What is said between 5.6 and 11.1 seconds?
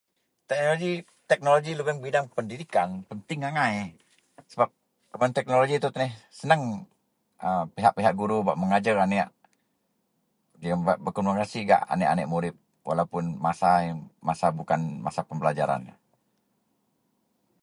itou tuneh seneng a pihak-pihak guru bak mengajer aneak jegem bak